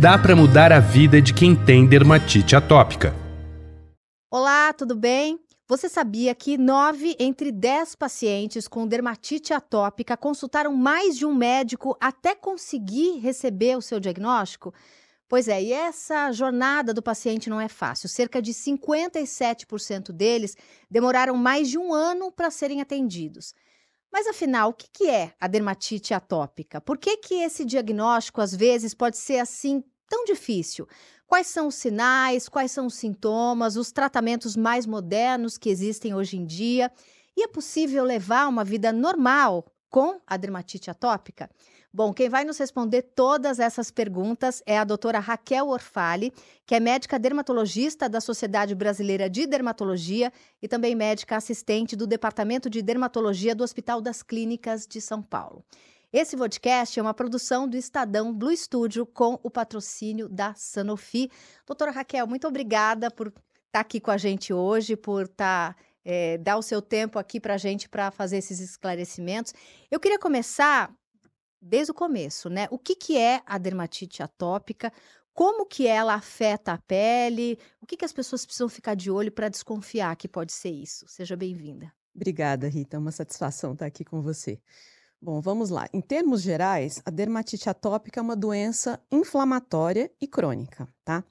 [0.00, 3.14] Dá para mudar a vida de quem tem dermatite atópica.
[4.28, 5.38] Olá, tudo bem?
[5.68, 11.96] Você sabia que 9 entre 10 pacientes com dermatite atópica consultaram mais de um médico
[12.00, 14.74] até conseguir receber o seu diagnóstico?
[15.28, 18.08] Pois é, e essa jornada do paciente não é fácil.
[18.08, 20.56] Cerca de 57% deles
[20.90, 23.54] demoraram mais de um ano para serem atendidos.
[24.14, 26.80] Mas afinal, o que, é a dermatite atópica?
[26.80, 30.86] Por que, que esse diagnóstico às vezes pode ser assim tão difícil?
[31.26, 36.36] Quais são os sinais, quais são os sintomas, os tratamentos mais modernos que existem hoje
[36.36, 36.92] em dia?
[37.36, 41.50] E é possível levar uma vida normal com a dermatite atópica?
[41.96, 46.32] Bom, quem vai nos responder todas essas perguntas é a doutora Raquel Orfali,
[46.66, 52.68] que é médica dermatologista da Sociedade Brasileira de Dermatologia e também médica assistente do Departamento
[52.68, 55.64] de Dermatologia do Hospital das Clínicas de São Paulo.
[56.12, 61.30] Esse podcast é uma produção do Estadão Blue Studio com o patrocínio da Sanofi.
[61.64, 66.38] Doutora Raquel, muito obrigada por estar tá aqui com a gente hoje, por tá, é,
[66.38, 69.54] dar o seu tempo aqui para a gente para fazer esses esclarecimentos.
[69.88, 70.92] Eu queria começar
[71.64, 72.68] desde o começo, né?
[72.70, 74.92] O que, que é a dermatite atópica?
[75.32, 77.58] Como que ela afeta a pele?
[77.80, 81.06] O que, que as pessoas precisam ficar de olho para desconfiar que pode ser isso?
[81.08, 81.92] Seja bem-vinda.
[82.14, 82.96] Obrigada, Rita.
[82.96, 84.60] É uma satisfação estar aqui com você.
[85.20, 85.88] Bom, vamos lá.
[85.92, 91.24] Em termos gerais, a dermatite atópica é uma doença inflamatória e crônica, tá?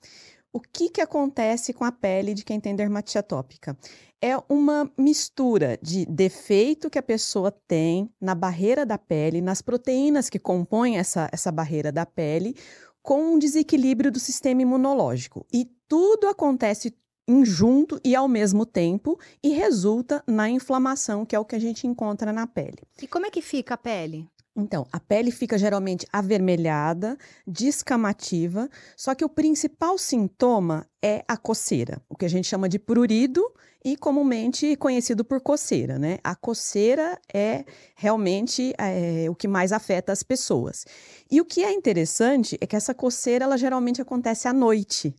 [0.56, 3.76] O que, que acontece com a pele de quem tem dermatite atópica?
[4.22, 10.30] É uma mistura de defeito que a pessoa tem na barreira da pele, nas proteínas
[10.30, 12.56] que compõem essa, essa barreira da pele,
[13.02, 15.44] com um desequilíbrio do sistema imunológico.
[15.52, 16.96] E tudo acontece
[17.28, 21.60] em junto e ao mesmo tempo e resulta na inflamação, que é o que a
[21.60, 22.84] gente encontra na pele.
[23.02, 24.30] E como é que fica a pele?
[24.56, 32.00] Então, a pele fica geralmente avermelhada, descamativa, só que o principal sintoma é a coceira,
[32.08, 33.44] o que a gente chama de prurido
[33.84, 36.20] e comumente conhecido por coceira, né?
[36.24, 37.66] A coceira é
[37.96, 40.86] realmente é, o que mais afeta as pessoas.
[41.30, 45.16] E o que é interessante é que essa coceira, ela geralmente acontece à noite.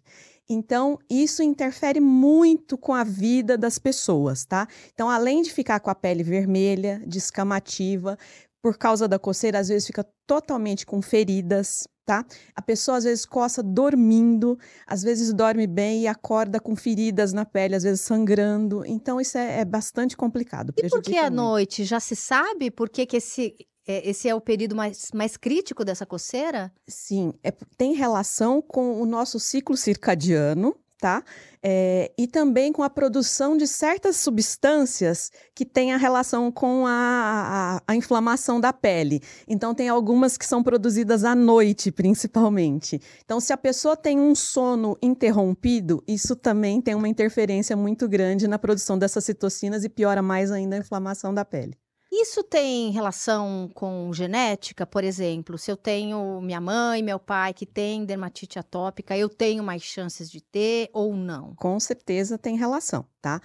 [0.48, 4.68] Então, isso interfere muito com a vida das pessoas, tá?
[4.92, 8.18] Então, além de ficar com a pele vermelha, descamativa,
[8.64, 12.24] por causa da coceira, às vezes fica totalmente com feridas, tá?
[12.54, 17.44] A pessoa às vezes coça dormindo, às vezes dorme bem e acorda com feridas na
[17.44, 18.82] pele, às vezes sangrando.
[18.86, 20.72] Então, isso é, é bastante complicado.
[20.78, 21.84] E por que à noite?
[21.84, 23.54] Já se sabe por que, que esse
[23.86, 26.72] é, esse é o período mais, mais crítico dessa coceira?
[26.88, 31.22] Sim, é, tem relação com o nosso ciclo circadiano, tá?
[31.62, 37.80] É, e também com a produção de certas substâncias que têm a relação com a,
[37.86, 39.20] a, a, inflamação da pele.
[39.46, 43.00] Então, tem algumas que são produzidas à noite, principalmente.
[43.24, 48.48] Então, se a pessoa tem um sono interrompido, isso também tem uma interferência muito grande
[48.48, 51.83] na produção dessas citocinas e piora mais ainda a inflamação da pele.
[52.16, 55.58] Isso tem relação com genética, por exemplo?
[55.58, 60.30] Se eu tenho minha mãe, meu pai que tem dermatite atópica, eu tenho mais chances
[60.30, 61.56] de ter ou não?
[61.56, 63.40] Com certeza tem relação, tá?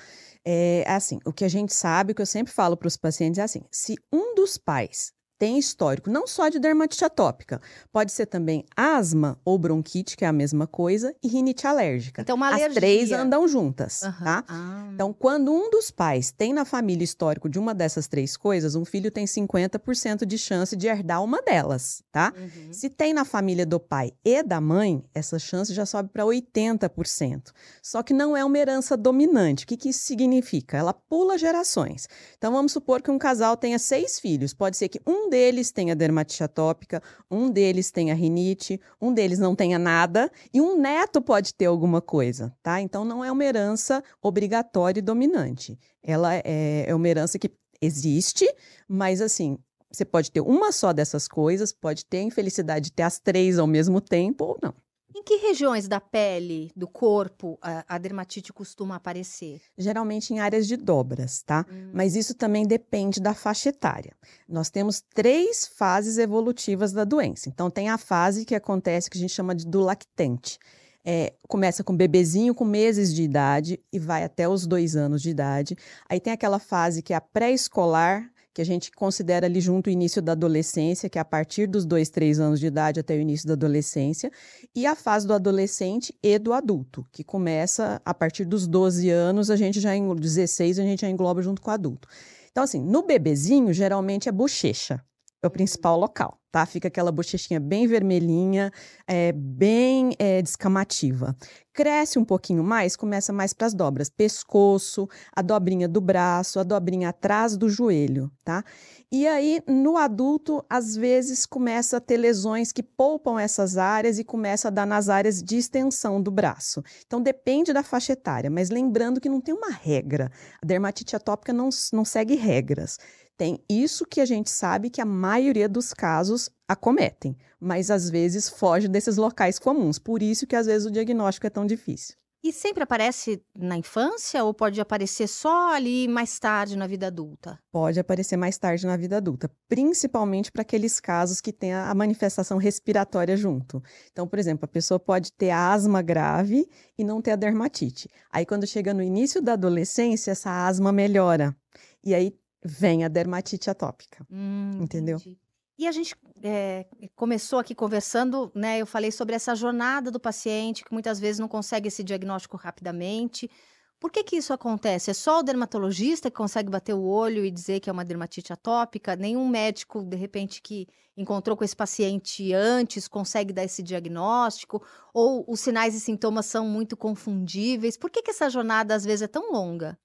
[0.46, 3.40] É assim, o que a gente sabe, o que eu sempre falo para os pacientes
[3.40, 7.62] é assim: se um dos pais tem histórico não só de dermatite atópica,
[7.94, 12.22] pode ser também asma ou bronquite, que é a mesma coisa, e rinite alérgica.
[12.22, 12.68] Então, uma alergia.
[12.68, 14.12] As três andam juntas, uhum.
[14.22, 14.44] tá?
[14.48, 14.90] Ah.
[14.94, 18.84] Então, quando um dos pais tem na família histórico de uma dessas três coisas, um
[18.84, 22.34] filho tem 50% de chance de herdar uma delas, tá?
[22.36, 22.74] Uhum.
[22.74, 27.54] Se tem na família do pai e da mãe, essa chance já sobe para 80%.
[27.82, 29.64] Só que não é uma herança dominante.
[29.64, 30.76] O que, que isso significa?
[30.76, 32.10] Ela pula gerações.
[32.38, 34.54] Então, vamos supor que um casal tenha seis filhos.
[34.54, 39.56] Pode ser que um deles tenha dermatite atópica, um deles tenha rinite, um deles não
[39.56, 42.82] tenha nada e um neto pode ter alguma coisa, tá?
[42.82, 45.80] Então não é uma herança obrigatória e dominante.
[46.04, 47.52] Ela é, é uma herança que
[47.82, 48.46] existe,
[48.88, 49.58] mas assim,
[49.92, 53.58] você pode ter uma só dessas coisas, pode ter a infelicidade de ter as três
[53.58, 54.74] ao mesmo tempo ou não.
[55.16, 59.60] Em que regiões da pele, do corpo, a, a dermatite costuma aparecer?
[59.78, 61.66] Geralmente em áreas de dobras, tá?
[61.72, 61.92] Hum.
[61.94, 64.14] Mas isso também depende da faixa etária.
[64.48, 67.50] Nós temos três fases evolutivas da doença.
[67.50, 70.60] Então, tem a fase que acontece que a gente chama de do lactente.
[71.04, 75.30] É, começa com bebezinho com meses de idade e vai até os dois anos de
[75.32, 75.76] idade.
[76.08, 78.30] Aí tem aquela fase que é a pré-escolar,
[78.60, 81.86] que a gente considera ali junto o início da adolescência, que é a partir dos
[81.86, 84.30] dois, três anos de idade até o início da adolescência,
[84.76, 89.50] e a fase do adolescente e do adulto, que começa a partir dos 12 anos,
[89.50, 92.06] a gente já em 16 a gente já engloba junto com o adulto.
[92.52, 95.02] Então, assim, no bebezinho, geralmente é bochecha,
[95.42, 96.66] é o principal local, tá?
[96.66, 98.72] Fica aquela bochechinha bem vermelhinha,
[99.08, 101.36] é, bem é, descamativa.
[101.74, 106.64] Cresce um pouquinho mais, começa mais para as dobras, pescoço, a dobrinha do braço, a
[106.64, 108.64] dobrinha atrás do joelho, tá?
[109.12, 114.24] E aí, no adulto, às vezes começa a ter lesões que poupam essas áreas e
[114.24, 116.84] começa a dar nas áreas de extensão do braço.
[117.08, 120.32] Então, depende da faixa etária, mas lembrando que não tem uma regra.
[120.62, 122.98] A dermatite atópica não, não segue regras.
[123.40, 128.48] Tem isso que a gente sabe que a maioria dos casos acometem, mas às vezes
[128.48, 129.98] foge desses locais comuns.
[129.98, 132.16] Por isso que às vezes o diagnóstico é tão difícil.
[132.42, 137.60] E sempre aparece na infância ou pode aparecer só ali mais tarde na vida adulta?
[137.70, 142.58] Pode aparecer mais tarde na vida adulta, principalmente para aqueles casos que tem a manifestação
[142.58, 143.84] respiratória junto.
[144.10, 146.66] Então, por exemplo, a pessoa pode ter asma grave
[146.98, 148.10] e não ter a dermatite.
[148.32, 151.54] Aí, quando chega no início da adolescência, essa asma melhora.
[152.02, 152.34] E aí
[152.64, 154.26] vem a dermatite atópica.
[154.32, 155.18] Hum, entendeu?
[155.18, 155.38] Entendi.
[155.80, 156.86] E a gente é,
[157.16, 158.80] começou aqui conversando, né?
[158.80, 163.50] Eu falei sobre essa jornada do paciente que muitas vezes não consegue esse diagnóstico rapidamente.
[163.98, 165.10] Por que, que isso acontece?
[165.10, 168.52] É só o dermatologista que consegue bater o olho e dizer que é uma dermatite
[168.52, 169.16] atópica?
[169.16, 170.86] Nenhum médico, de repente, que
[171.16, 174.86] encontrou com esse paciente antes consegue dar esse diagnóstico?
[175.14, 177.96] Ou os sinais e sintomas são muito confundíveis?
[177.96, 179.98] Por que, que essa jornada às vezes é tão longa?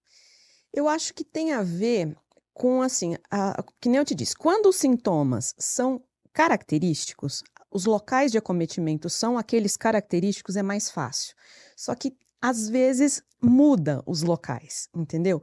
[0.72, 2.16] Eu acho que tem a ver
[2.54, 6.00] com assim, a, que nem eu te disse, quando os sintomas são
[6.32, 11.34] característicos, os locais de acometimento são aqueles característicos, é mais fácil.
[11.76, 15.42] Só que às vezes muda os locais, entendeu?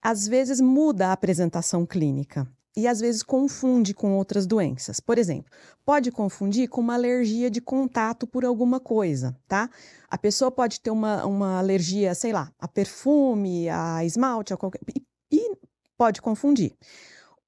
[0.00, 2.46] Às vezes muda a apresentação clínica
[2.76, 4.98] e às vezes confunde com outras doenças.
[4.98, 5.50] Por exemplo,
[5.84, 9.70] pode confundir com uma alergia de contato por alguma coisa, tá?
[10.10, 14.80] A pessoa pode ter uma, uma alergia, sei lá, a perfume, a esmalte, a qualquer.
[14.94, 15.02] E,
[16.02, 16.74] pode confundir.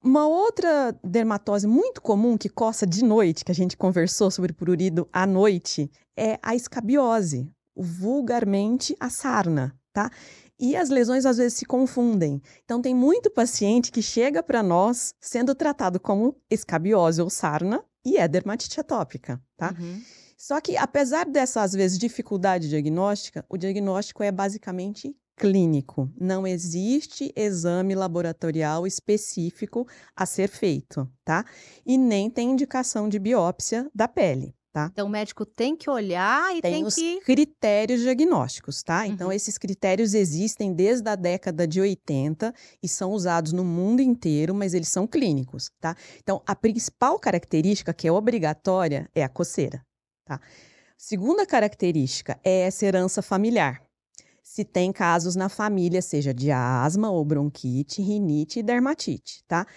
[0.01, 5.09] Uma outra dermatose muito comum que coça de noite, que a gente conversou sobre prurido
[5.11, 10.09] à noite, é a escabiose, vulgarmente a sarna, tá?
[10.57, 12.41] E as lesões às vezes se confundem.
[12.63, 18.15] Então tem muito paciente que chega para nós sendo tratado como escabiose ou sarna e
[18.15, 19.75] é dermatite atópica, tá?
[19.77, 20.01] Uhum.
[20.37, 26.09] Só que apesar dessa às vezes dificuldade diagnóstica, o diagnóstico é basicamente clínico.
[26.19, 31.45] Não existe exame laboratorial específico a ser feito, tá?
[31.85, 34.55] E nem tem indicação de biópsia da pele.
[34.71, 34.89] Tá?
[34.91, 37.21] Então, o médico tem que olhar e tem, tem os que...
[37.21, 39.07] critérios diagnósticos, tá?
[39.07, 39.13] Então, uhum.
[39.13, 42.53] Então, esses critérios existem desde a década de 80
[42.83, 45.95] e são usados no mundo inteiro, mas eles são clínicos, tá?
[46.21, 49.81] Então, a principal característica, que é obrigatória, é a coceira,
[50.25, 50.41] tá?
[50.97, 53.84] Segunda característica é essa herança familiar
[54.55, 59.67] se tem casos na família, seja de asma ou bronquite, rinite e dermatite, tá?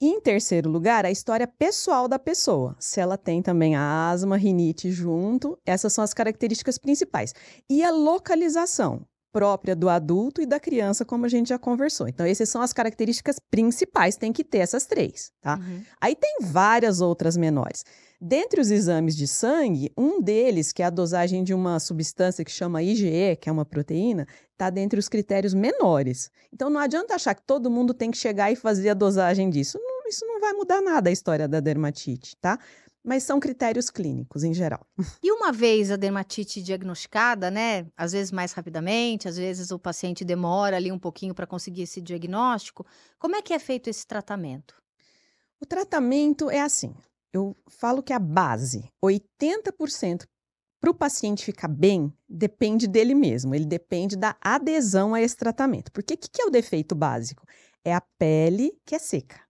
[0.00, 2.74] E em terceiro lugar, a história pessoal da pessoa.
[2.80, 7.32] Se ela tem também asma, rinite junto, essas são as características principais.
[7.70, 12.06] E a localização própria do adulto e da criança, como a gente já conversou.
[12.06, 15.56] Então, essas são as características principais, tem que ter essas três, tá?
[15.56, 15.82] Uhum.
[16.00, 17.84] Aí tem várias outras menores.
[18.20, 22.50] Dentre os exames de sangue, um deles, que é a dosagem de uma substância que
[22.50, 26.30] chama IgE, que é uma proteína, está dentre os critérios menores.
[26.52, 29.78] Então não adianta achar que todo mundo tem que chegar e fazer a dosagem disso.
[29.82, 32.58] Não, isso não vai mudar nada a história da dermatite, tá?
[33.04, 34.86] Mas são critérios clínicos em geral.
[35.22, 37.86] E uma vez a dermatite diagnosticada, né?
[37.96, 42.00] Às vezes mais rapidamente, às vezes o paciente demora ali um pouquinho para conseguir esse
[42.00, 42.86] diagnóstico.
[43.18, 44.74] Como é que é feito esse tratamento?
[45.60, 46.94] O tratamento é assim:
[47.32, 50.24] eu falo que a base, 80%
[50.80, 55.90] para o paciente ficar bem, depende dele mesmo, ele depende da adesão a esse tratamento.
[55.90, 57.46] Porque o que, que é o defeito básico?
[57.82, 59.40] É a pele que é seca,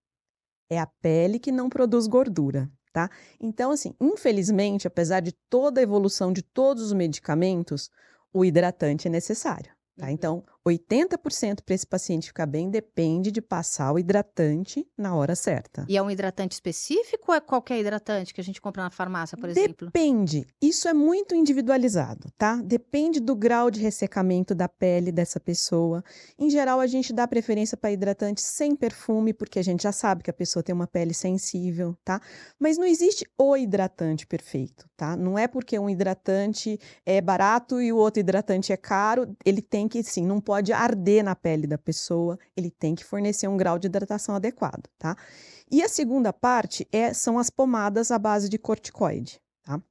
[0.70, 3.10] é a pele que não produz gordura, tá?
[3.40, 7.90] Então, assim, infelizmente, apesar de toda a evolução de todos os medicamentos,
[8.32, 10.06] o hidratante é necessário, tá?
[10.06, 10.12] Uhum.
[10.12, 15.84] Então, 80% para esse paciente ficar bem depende de passar o hidratante na hora certa.
[15.88, 19.36] E é um hidratante específico ou é qualquer hidratante que a gente compra na farmácia,
[19.36, 19.86] por exemplo?
[19.88, 20.46] Depende.
[20.62, 22.56] Isso é muito individualizado, tá?
[22.64, 26.02] Depende do grau de ressecamento da pele dessa pessoa.
[26.38, 30.22] Em geral, a gente dá preferência para hidratante sem perfume, porque a gente já sabe
[30.22, 32.20] que a pessoa tem uma pele sensível, tá?
[32.58, 35.14] Mas não existe o hidratante perfeito, tá?
[35.14, 39.86] Não é porque um hidratante é barato e o outro hidratante é caro, ele tem
[39.86, 43.56] que, sim, não pode pode arder na pele da pessoa, ele tem que fornecer um
[43.56, 45.16] grau de hidratação adequado, tá?
[45.68, 49.82] E a segunda parte é, são as pomadas à base de corticoide, tá?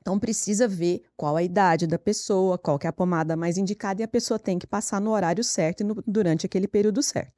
[0.00, 4.04] Então precisa ver qual a idade da pessoa, qual é a pomada mais indicada e
[4.04, 7.32] a pessoa tem que passar no horário certo e no, durante aquele período certo.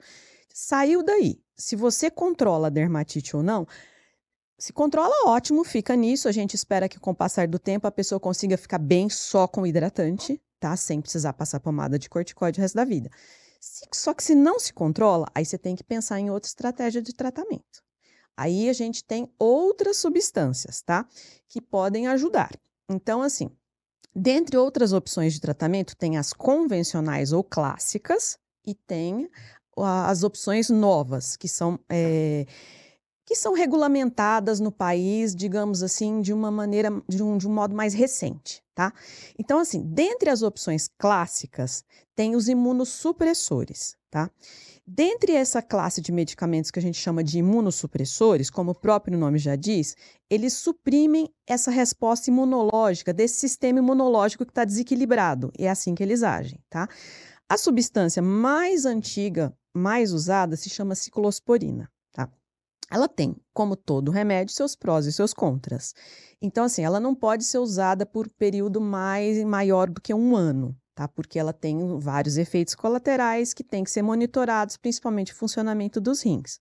[0.52, 3.66] Saiu daí, se você controla a dermatite ou não,
[4.59, 6.28] Se controla, ótimo, fica nisso.
[6.28, 9.47] A gente espera que com o passar do tempo a pessoa consiga ficar bem só
[9.47, 10.76] com hidratante, tá?
[10.76, 13.10] Sem precisar passar pomada de corticoide o resto da vida.
[13.92, 17.12] Só que se não se controla, aí você tem que pensar em outra estratégia de
[17.12, 17.82] tratamento.
[18.36, 21.06] Aí a gente tem outras substâncias, tá?
[21.48, 22.50] Que podem ajudar.
[22.88, 23.50] Então, assim,
[24.14, 29.28] dentre outras opções de tratamento, tem as convencionais ou clássicas e tem
[29.76, 31.78] as opções novas, que são.
[31.88, 32.46] É,
[33.26, 37.75] que são regulamentadas no país, digamos assim, de uma maneira, de um, de um modo
[37.75, 38.92] mais recente, tá?
[39.37, 44.30] Então, assim, dentre as opções clássicas, tem os imunossupressores, tá?
[44.87, 49.38] Dentre essa classe de medicamentos que a gente chama de imunossupressores, como o próprio nome
[49.38, 49.97] já diz,
[50.30, 55.50] eles suprimem essa resposta imunológica desse sistema imunológico que está desequilibrado.
[55.59, 56.88] E é assim que eles agem, tá?
[57.49, 61.90] A substância mais antiga, mais usada, se chama ciclosporina.
[62.90, 65.95] Ela tem, como todo remédio, seus prós e seus contras.
[66.40, 70.76] Então, assim, ela não pode ser usada por período mais maior do que um ano,
[70.95, 71.09] tá?
[71.09, 76.23] Porque ela tem vários efeitos colaterais que têm que ser monitorados, principalmente o funcionamento dos
[76.23, 76.61] rins.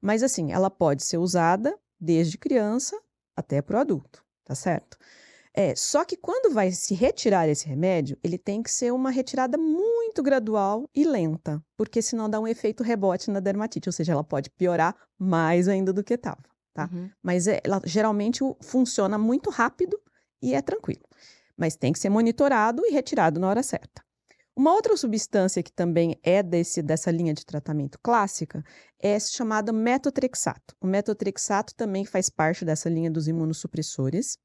[0.00, 2.98] Mas, assim, ela pode ser usada desde criança
[3.36, 4.96] até para o adulto, tá certo?
[5.52, 9.56] É, só que quando vai se retirar esse remédio, ele tem que ser uma retirada
[9.56, 14.24] muito gradual e lenta, porque senão dá um efeito rebote na dermatite, ou seja, ela
[14.24, 16.42] pode piorar mais ainda do que estava,
[16.72, 16.88] tá?
[16.92, 17.10] Uhum.
[17.22, 19.98] Mas é, ela geralmente funciona muito rápido
[20.42, 21.04] e é tranquilo.
[21.56, 24.04] Mas tem que ser monitorado e retirado na hora certa.
[24.58, 28.64] Uma outra substância que também é desse, dessa linha de tratamento clássica
[28.98, 30.74] é chamada metotrexato.
[30.80, 34.38] O metotrexato também faz parte dessa linha dos imunossupressores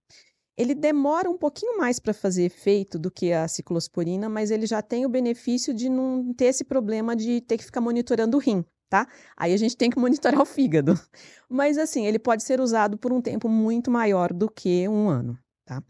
[0.61, 4.79] ele demora um pouquinho mais para fazer efeito do que a ciclosporina, mas ele já
[4.79, 8.63] tem o benefício de não ter esse problema de ter que ficar monitorando o rim,
[8.87, 9.07] tá?
[9.35, 10.93] Aí a gente tem que monitorar o fígado.
[11.49, 15.35] Mas assim, ele pode ser usado por um tempo muito maior do que um ano,
[15.65, 15.81] tá?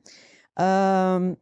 [0.58, 1.38] Uh,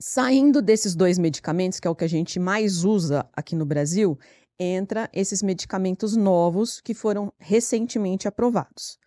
[0.00, 4.18] saindo desses dois medicamentos, que é o que a gente mais usa aqui no Brasil,
[4.58, 8.98] entra esses medicamentos novos que foram recentemente aprovados.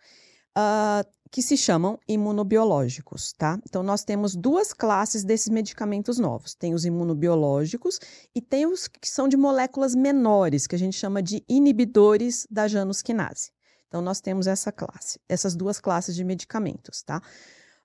[0.56, 3.58] Uh, que se chamam imunobiológicos, tá?
[3.68, 6.54] Então, nós temos duas classes desses medicamentos novos.
[6.54, 7.98] Tem os imunobiológicos
[8.34, 12.68] e tem os que são de moléculas menores, que a gente chama de inibidores da
[12.68, 13.50] janusquinase.
[13.88, 17.22] Então, nós temos essa classe, essas duas classes de medicamentos, tá?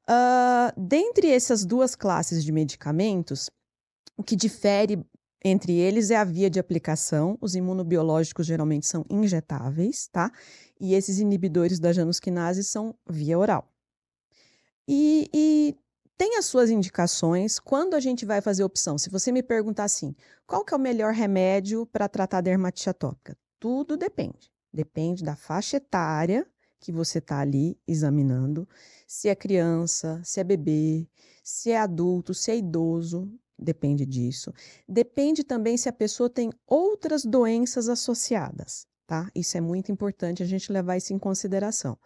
[0.10, 3.50] Uh, dentre essas duas classes de medicamentos,
[4.18, 5.04] o que difere
[5.44, 7.38] entre eles é a via de aplicação.
[7.42, 10.32] Os imunobiológicos geralmente são injetáveis, tá?
[10.80, 13.68] E esses inibidores da janusquinase são via oral.
[14.88, 15.76] E, e,
[16.18, 18.98] tem as suas indicações quando a gente vai fazer opção.
[18.98, 23.36] Se você me perguntar assim, qual que é o melhor remédio para tratar dermatite atópica?
[23.60, 24.52] Tudo depende.
[24.72, 26.46] Depende da faixa etária
[26.80, 28.68] que você está ali examinando,
[29.08, 31.08] se é criança, se é bebê,
[31.44, 33.32] se é adulto, se é idoso,
[33.62, 34.52] depende disso.
[34.88, 39.30] Depende também se a pessoa tem outras doenças associadas, tá?
[39.36, 41.98] Isso é muito importante a gente levar isso em consideração.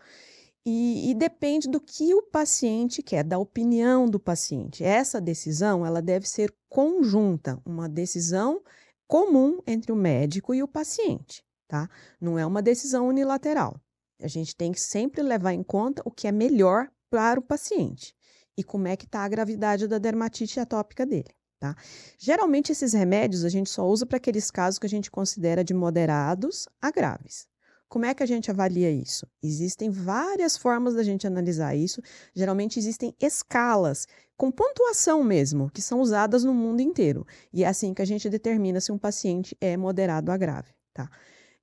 [0.68, 4.84] E, e, depende do que o paciente quer, da opinião do paciente.
[4.84, 8.64] Essa decisão ela deve ser conjunta, uma decisão
[9.08, 11.88] comum entre o médico e o paciente, tá?
[12.20, 13.80] Não é uma decisão unilateral.
[14.20, 18.16] A gente tem que sempre levar em conta o que é melhor para o paciente
[18.58, 21.30] e como é que está a gravidade da dermatite atópica dele.
[21.60, 21.76] Tá?
[22.18, 25.74] Geralmente, esses remédios a gente só usa para aqueles casos que a gente considera de
[25.74, 27.48] moderados a graves.
[27.88, 29.28] Como é que a gente avalia isso?
[29.42, 32.02] Existem várias formas da gente analisar isso.
[32.34, 37.26] Geralmente existem escalas com pontuação mesmo, que são usadas no mundo inteiro.
[37.54, 41.10] E é assim que a gente determina se um paciente é moderado a grave, tá?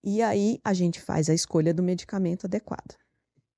[0.03, 2.97] E aí a gente faz a escolha do medicamento adequado.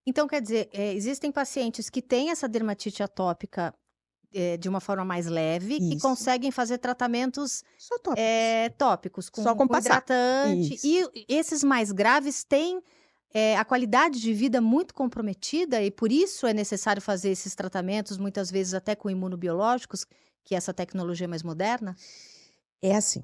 [0.07, 3.75] Então, quer dizer, é, existem pacientes que têm essa dermatite atópica
[4.35, 5.89] é, de uma forma mais leve, Isso.
[5.89, 10.75] que conseguem fazer tratamentos Só tópicos, é, tópicos com, Só com, com hidratante.
[10.75, 10.87] Isso.
[10.87, 12.83] E esses mais graves têm
[13.33, 18.19] é, a qualidade de vida muito comprometida e por isso é necessário fazer esses tratamentos,
[18.19, 20.05] muitas vezes até com imunobiológicos,
[20.45, 21.97] que é essa tecnologia mais moderna?
[22.83, 23.23] É assim,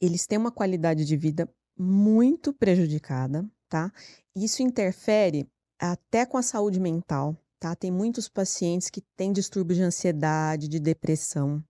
[0.00, 1.48] eles têm uma qualidade de vida
[1.78, 3.92] muito prejudicada, tá?
[4.34, 5.46] Isso interfere
[5.78, 7.74] até com a saúde mental, tá?
[7.74, 11.62] Tem muitos pacientes que têm distúrbios de ansiedade, de depressão,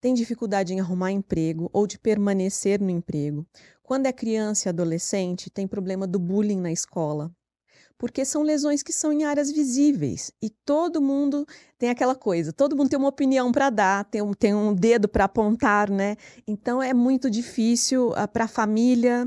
[0.00, 3.46] têm dificuldade em arrumar emprego ou de permanecer no emprego.
[3.82, 7.30] Quando é criança e adolescente, tem problema do bullying na escola,
[7.98, 11.46] porque são lesões que são em áreas visíveis e todo mundo
[11.78, 15.08] tem aquela coisa, todo mundo tem uma opinião para dar, tem um, tem um dedo
[15.08, 16.16] para apontar, né?
[16.46, 19.26] Então é muito difícil uh, ah, para a família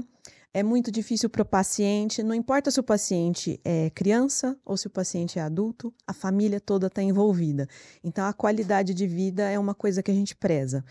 [0.57, 4.87] é muito difícil para o paciente, não importa se o paciente é criança ou se
[4.87, 7.67] o paciente é adulto, a família toda está envolvida.
[8.03, 10.83] Então, a qualidade de vida é uma coisa que a gente preza.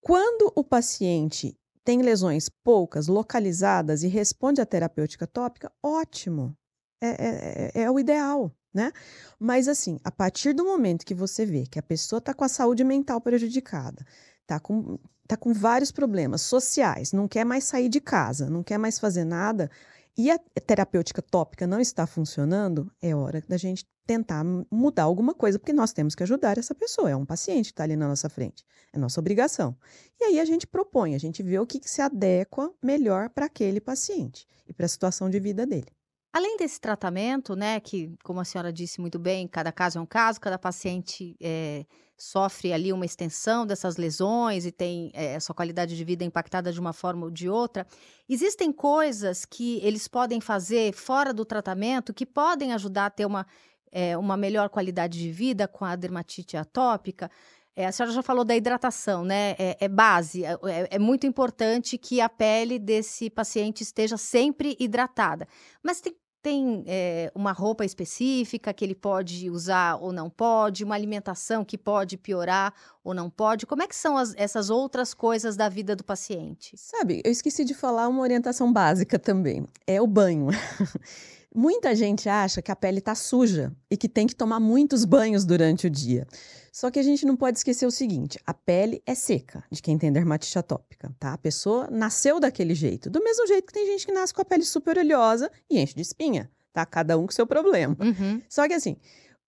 [0.00, 6.52] Quando o paciente tem lesões poucas, localizadas e responde à terapêutica tópica, ótimo.
[7.00, 8.90] É, é, é, é o ideal, né?
[9.38, 12.48] Mas assim, a partir do momento que você vê que a pessoa está com a
[12.48, 14.04] saúde mental prejudicada,
[14.46, 18.78] está com, tá com vários problemas sociais, não quer mais sair de casa, não quer
[18.78, 19.70] mais fazer nada,
[20.16, 25.58] e a terapêutica tópica não está funcionando, é hora da gente tentar mudar alguma coisa,
[25.58, 27.10] porque nós temos que ajudar essa pessoa.
[27.10, 28.64] É um paciente que está ali na nossa frente.
[28.92, 29.76] É nossa obrigação.
[30.18, 33.46] E aí a gente propõe, a gente vê o que, que se adequa melhor para
[33.46, 35.95] aquele paciente e para a situação de vida dele.
[36.36, 40.04] Além desse tratamento, né, que, como a senhora disse muito bem, cada caso é um
[40.04, 45.96] caso, cada paciente é, sofre ali uma extensão dessas lesões e tem é, sua qualidade
[45.96, 47.86] de vida impactada de uma forma ou de outra,
[48.28, 53.46] existem coisas que eles podem fazer fora do tratamento que podem ajudar a ter uma,
[53.90, 57.30] é, uma melhor qualidade de vida com a dermatite atópica?
[57.74, 59.54] É, a senhora já falou da hidratação, né?
[59.58, 64.74] É, é base, é, é, é, muito importante que a pele desse paciente esteja sempre
[64.78, 65.46] hidratada.
[65.82, 66.14] Mas tem
[66.46, 71.76] tem é, uma roupa específica que ele pode usar ou não pode, uma alimentação que
[71.76, 72.72] pode piorar
[73.02, 73.66] ou não pode?
[73.66, 76.76] Como é que são as, essas outras coisas da vida do paciente?
[76.76, 79.66] Sabe, eu esqueci de falar uma orientação básica também.
[79.88, 80.46] É o banho.
[81.56, 85.46] Muita gente acha que a pele está suja e que tem que tomar muitos banhos
[85.46, 86.26] durante o dia.
[86.70, 89.96] Só que a gente não pode esquecer o seguinte: a pele é seca de quem
[89.96, 91.32] tem dermatite atópica, tá?
[91.32, 93.08] A pessoa nasceu daquele jeito.
[93.08, 95.94] Do mesmo jeito que tem gente que nasce com a pele super oleosa e enche
[95.94, 96.84] de espinha, tá?
[96.84, 97.96] Cada um com seu problema.
[97.98, 98.42] Uhum.
[98.50, 98.98] Só que assim,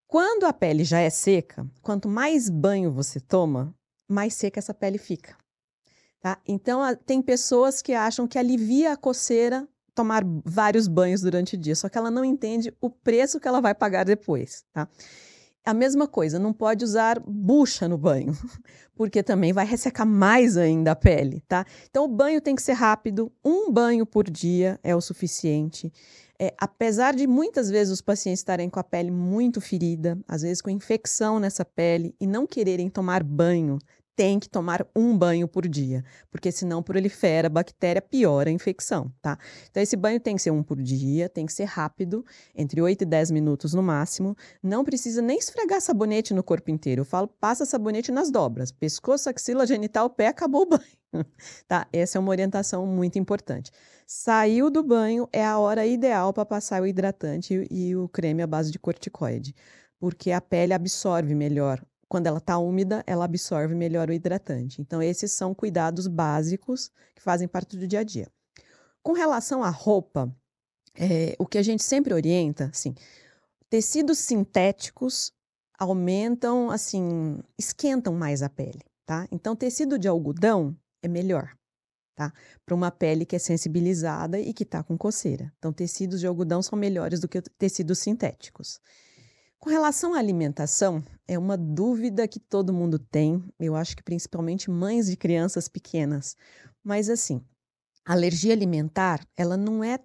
[0.07, 3.75] quando a pele já é seca, quanto mais banho você toma,
[4.09, 5.37] mais seca essa pele fica.
[6.21, 6.41] Tá?
[6.49, 11.75] Então, tem pessoas que acham que alivia a coceira tomar vários banhos durante o dia,
[11.75, 14.88] só que ela não entende o preço que ela vai pagar depois, tá?
[15.67, 18.33] A mesma coisa, não pode usar bucha no banho,
[18.95, 21.67] porque também vai ressecar mais ainda a pele, tá?
[21.90, 25.93] Então o banho tem que ser rápido, um banho por dia é o suficiente.
[26.41, 30.63] É, apesar de muitas vezes os pacientes estarem com a pele muito ferida, às vezes
[30.63, 33.80] com infecção nessa pele e não quererem tomar banho,
[34.19, 39.13] tem que tomar um banho por dia, porque senão prolifera a bactéria, piora a infecção,
[39.23, 39.39] tá?
[39.71, 43.02] Então esse banho tem que ser um por dia, tem que ser rápido, entre 8
[43.02, 47.02] e 10 minutos no máximo, não precisa nem esfregar sabonete no corpo inteiro.
[47.02, 50.67] Eu falo, passa sabonete nas dobras, pescoço, axila, genital, pé, acabou o
[51.15, 51.25] banho.
[51.69, 51.87] tá?
[51.93, 53.71] Essa é uma orientação muito importante.
[54.04, 58.49] Saiu do banho é a hora ideal para passar o hidratante e o creme à
[58.49, 59.54] base de corticoide,
[60.00, 64.80] porque a pele absorve melhor quando ela está úmida, ela absorve melhor o hidratante.
[64.80, 68.28] Então, esses são cuidados básicos que fazem parte do dia a dia.
[69.02, 70.34] Com relação à roupa,
[70.94, 72.94] é, o que a gente sempre orienta, assim,
[73.68, 75.32] tecidos sintéticos
[75.78, 79.28] aumentam, assim, esquentam mais a pele, tá?
[79.30, 81.54] Então, tecido de algodão é melhor,
[82.16, 82.32] tá?
[82.66, 85.52] Para uma pele que é sensibilizada e que está com coceira.
[85.58, 88.80] Então, tecidos de algodão são melhores do que tecidos sintéticos.
[89.60, 94.71] Com relação à alimentação, é uma dúvida que todo mundo tem, eu acho que principalmente
[94.71, 96.36] mães de crianças pequenas.
[96.82, 97.44] Mas assim,
[98.06, 99.99] a alergia alimentar, ela não é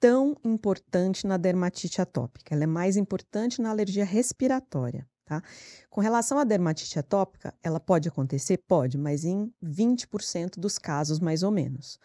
[0.00, 5.40] tão importante na dermatite atópica, ela é mais importante na alergia respiratória, tá?
[5.88, 8.58] Com relação à dermatite atópica, ela pode acontecer?
[8.66, 11.96] Pode, mas em 20% dos casos, mais ou menos.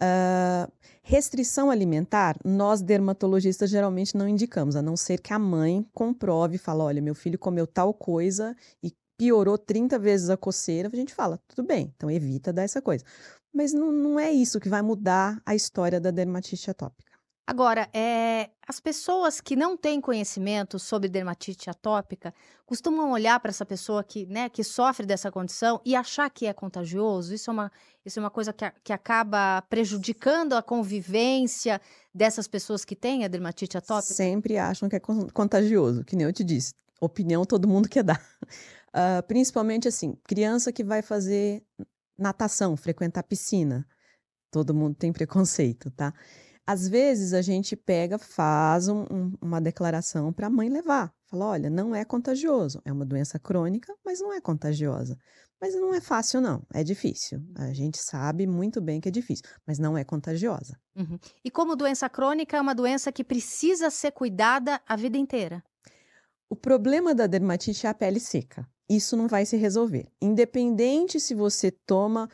[0.00, 0.70] Uh,
[1.02, 6.58] restrição alimentar, nós dermatologistas geralmente não indicamos, a não ser que a mãe comprove e
[6.58, 10.88] fala: olha, meu filho comeu tal coisa e piorou 30 vezes a coceira.
[10.92, 13.04] A gente fala: tudo bem, então evita dar essa coisa.
[13.52, 17.07] Mas não, não é isso que vai mudar a história da dermatite atópica.
[17.48, 22.34] Agora, é, as pessoas que não têm conhecimento sobre dermatite atópica
[22.66, 26.52] costumam olhar para essa pessoa que, né, que sofre dessa condição e achar que é
[26.52, 27.32] contagioso.
[27.32, 27.72] Isso é uma,
[28.04, 31.80] isso é uma coisa que, que acaba prejudicando a convivência
[32.14, 34.12] dessas pessoas que têm a dermatite atópica?
[34.12, 36.74] Sempre acham que é contagioso, que nem eu te disse.
[37.00, 38.20] Opinião todo mundo quer dar.
[38.88, 41.64] Uh, principalmente assim, criança que vai fazer
[42.18, 43.88] natação, frequentar piscina.
[44.50, 46.12] Todo mundo tem preconceito, tá?
[46.68, 51.10] Às vezes a gente pega, faz um, um, uma declaração para a mãe levar.
[51.24, 55.16] Fala: olha, não é contagioso, é uma doença crônica, mas não é contagiosa.
[55.58, 57.40] Mas não é fácil, não, é difícil.
[57.54, 60.78] A gente sabe muito bem que é difícil, mas não é contagiosa.
[60.94, 61.18] Uhum.
[61.42, 65.64] E como doença crônica, é uma doença que precisa ser cuidada a vida inteira.
[66.50, 68.68] O problema da dermatite é a pele seca.
[68.86, 70.06] Isso não vai se resolver.
[70.20, 72.28] Independente se você toma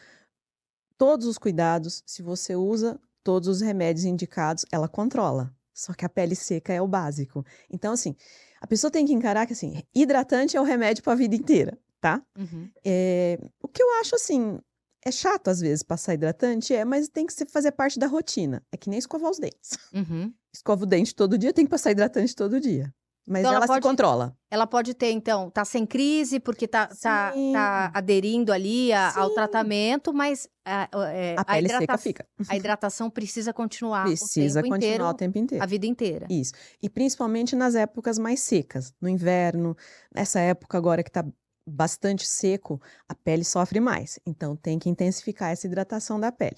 [0.99, 5.53] todos os cuidados, se você usa todos os remédios indicados, ela controla.
[5.73, 7.45] Só que a pele seca é o básico.
[7.69, 8.15] Então, assim,
[8.61, 11.77] a pessoa tem que encarar que, assim, hidratante é o remédio para a vida inteira,
[12.01, 12.23] tá?
[12.39, 12.71] Uhum.
[12.85, 14.61] É, o que eu acho, assim,
[15.05, 18.63] é chato às vezes passar hidratante, é, mas tem que fazer parte da rotina.
[18.71, 19.77] É que nem escovar os dentes.
[19.93, 20.33] Uhum.
[20.53, 22.95] Escova o dente todo dia, tem que passar hidratante todo dia.
[23.27, 24.37] Mas então ela, ela pode, se controla.
[24.51, 29.31] Ela pode ter, então, tá sem crise, porque tá, tá, tá aderindo ali a, ao
[29.31, 32.27] tratamento, mas a, é, a pele a seca fica.
[32.49, 34.05] A hidratação precisa continuar.
[34.05, 35.65] Precisa o continuar inteiro, o tempo inteiro.
[35.65, 36.27] A vida inteira.
[36.29, 36.53] Isso.
[36.83, 39.75] E principalmente nas épocas mais secas, no inverno,
[40.15, 41.25] nessa época agora que tá
[41.67, 44.19] bastante seco, a pele sofre mais.
[44.27, 46.57] Então tem que intensificar essa hidratação da pele.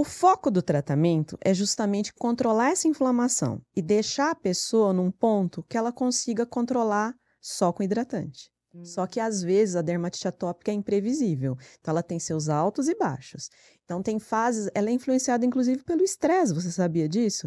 [0.00, 5.62] O foco do tratamento é justamente controlar essa inflamação e deixar a pessoa num ponto
[5.68, 8.50] que ela consiga controlar só com hidratante.
[8.82, 12.96] Só que às vezes a dermatite atópica é imprevisível, então ela tem seus altos e
[12.96, 13.50] baixos.
[13.84, 17.46] Então tem fases, ela é influenciada inclusive pelo estresse, você sabia disso?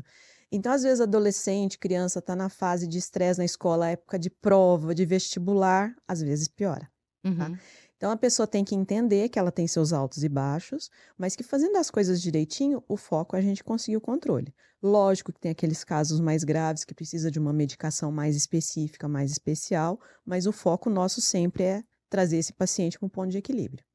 [0.52, 4.94] Então às vezes adolescente, criança está na fase de estresse na escola, época de prova,
[4.94, 6.88] de vestibular, às vezes piora.
[7.24, 7.30] Tá?
[7.30, 7.36] Uhum.
[7.36, 7.60] Tá?
[8.04, 11.42] Então a pessoa tem que entender que ela tem seus altos e baixos, mas que
[11.42, 14.54] fazendo as coisas direitinho, o foco é a gente conseguir o controle.
[14.82, 19.32] Lógico que tem aqueles casos mais graves que precisa de uma medicação mais específica, mais
[19.32, 23.86] especial, mas o foco nosso sempre é trazer esse paciente com um ponto de equilíbrio.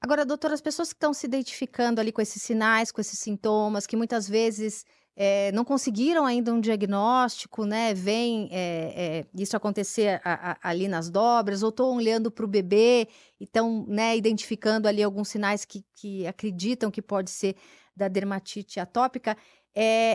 [0.00, 3.84] Agora, doutora, as pessoas que estão se identificando ali com esses sinais, com esses sintomas,
[3.84, 4.84] que muitas vezes
[5.18, 7.94] é, não conseguiram ainda um diagnóstico, né?
[7.94, 12.48] Vem é, é, isso acontecer a, a, ali nas dobras, ou estão olhando para o
[12.48, 13.08] bebê
[13.40, 17.56] e estão né, identificando ali alguns sinais que, que acreditam que pode ser
[17.96, 19.34] da dermatite atópica.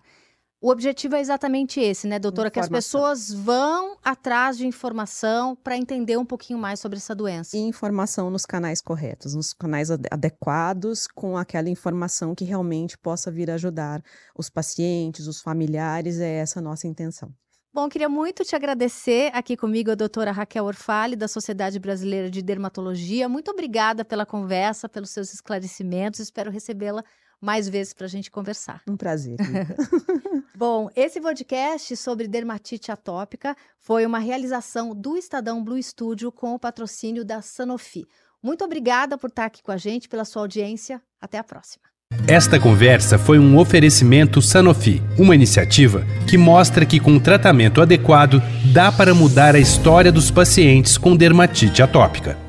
[0.64, 2.48] O objetivo é exatamente esse, né, doutora?
[2.48, 2.72] Informação.
[2.72, 7.58] Que as pessoas vão atrás de informação para entender um pouquinho mais sobre essa doença.
[7.58, 13.52] E informação nos canais corretos, nos canais adequados, com aquela informação que realmente possa vir
[13.52, 14.02] ajudar
[14.38, 16.22] os pacientes, os familiares.
[16.22, 17.30] É essa a nossa intenção.
[17.74, 22.42] Bom, queria muito te agradecer aqui comigo, a doutora Raquel Orfale, da Sociedade Brasileira de
[22.42, 23.28] Dermatologia.
[23.28, 26.22] Muito obrigada pela conversa, pelos seus esclarecimentos.
[26.22, 27.04] Espero recebê-la
[27.42, 28.82] mais vezes para a gente conversar.
[28.88, 29.36] Um prazer.
[30.56, 36.60] Bom, esse podcast sobre dermatite atópica foi uma realização do Estadão Blue Studio com o
[36.60, 38.06] patrocínio da Sanofi.
[38.42, 41.02] Muito obrigada por estar aqui com a gente, pela sua audiência.
[41.20, 41.86] Até a próxima.
[42.28, 48.40] Esta conversa foi um oferecimento Sanofi, uma iniciativa que mostra que com tratamento adequado
[48.72, 52.43] dá para mudar a história dos pacientes com dermatite atópica.